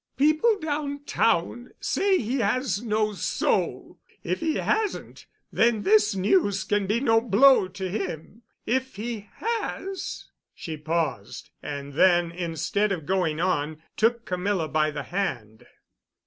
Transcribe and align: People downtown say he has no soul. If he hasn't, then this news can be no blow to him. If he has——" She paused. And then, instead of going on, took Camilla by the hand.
People 0.17 0.57
downtown 0.59 1.73
say 1.79 2.17
he 2.17 2.37
has 2.39 2.81
no 2.81 3.13
soul. 3.13 3.99
If 4.23 4.39
he 4.39 4.55
hasn't, 4.55 5.27
then 5.53 5.83
this 5.83 6.15
news 6.15 6.63
can 6.63 6.87
be 6.87 6.99
no 6.99 7.21
blow 7.21 7.67
to 7.67 7.87
him. 7.87 8.41
If 8.65 8.95
he 8.95 9.29
has——" 9.35 10.31
She 10.55 10.75
paused. 10.75 11.51
And 11.61 11.93
then, 11.93 12.31
instead 12.31 12.91
of 12.91 13.05
going 13.05 13.39
on, 13.39 13.83
took 13.95 14.25
Camilla 14.25 14.67
by 14.67 14.89
the 14.89 15.03
hand. 15.03 15.67